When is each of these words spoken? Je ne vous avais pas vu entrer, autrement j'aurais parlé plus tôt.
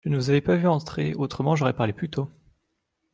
Je 0.03 0.09
ne 0.09 0.15
vous 0.17 0.31
avais 0.31 0.41
pas 0.41 0.55
vu 0.55 0.67
entrer, 0.67 1.13
autrement 1.13 1.55
j'aurais 1.55 1.75
parlé 1.75 1.93
plus 1.93 2.09
tôt. 2.09 2.27